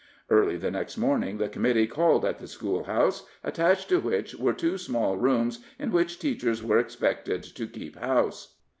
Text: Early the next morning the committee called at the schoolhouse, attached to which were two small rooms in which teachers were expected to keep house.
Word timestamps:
Early 0.31 0.57
the 0.57 0.71
next 0.71 0.97
morning 0.97 1.37
the 1.37 1.47
committee 1.47 1.85
called 1.85 2.25
at 2.25 2.39
the 2.39 2.47
schoolhouse, 2.47 3.27
attached 3.43 3.87
to 3.89 3.99
which 3.99 4.33
were 4.33 4.51
two 4.53 4.79
small 4.79 5.15
rooms 5.15 5.63
in 5.77 5.91
which 5.91 6.17
teachers 6.17 6.63
were 6.63 6.79
expected 6.79 7.43
to 7.43 7.67
keep 7.67 7.99
house. 7.99 8.55